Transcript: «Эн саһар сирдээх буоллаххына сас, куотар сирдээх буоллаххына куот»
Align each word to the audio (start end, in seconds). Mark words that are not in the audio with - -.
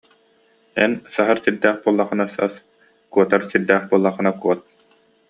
«Эн 0.83 0.91
саһар 1.15 1.37
сирдээх 1.43 1.77
буоллаххына 1.83 2.25
сас, 2.35 2.53
куотар 3.13 3.41
сирдээх 3.49 3.83
буоллаххына 3.89 4.31
куот» 4.41 4.61